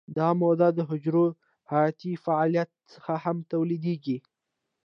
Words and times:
دا 0.17 0.27
مواد 0.39 0.61
د 0.75 0.79
حجرو 0.89 1.25
حیاتي 1.71 2.11
فعالیت 2.25 2.69
څخه 2.93 3.13
هم 3.23 3.37
تولیدیږي. 3.51 4.17